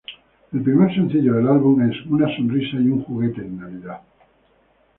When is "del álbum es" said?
1.35-1.95